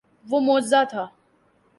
[0.29, 1.03] وہ معجزہ تھا۔